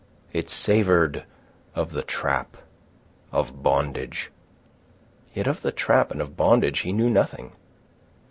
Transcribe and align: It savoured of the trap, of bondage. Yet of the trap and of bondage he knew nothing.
It 0.33 0.49
savoured 0.49 1.25
of 1.75 1.91
the 1.91 2.01
trap, 2.01 2.57
of 3.31 3.61
bondage. 3.61 4.31
Yet 5.35 5.45
of 5.45 5.61
the 5.61 5.71
trap 5.71 6.09
and 6.09 6.19
of 6.21 6.35
bondage 6.35 6.79
he 6.79 6.91
knew 6.91 7.07
nothing. 7.11 7.51